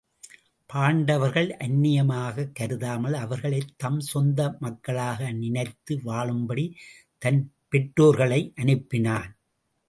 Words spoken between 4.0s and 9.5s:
சொந்த மக்களாக நினைத்து வாழும்படி தன் பெற்றோர்களை அனுப்பினான்.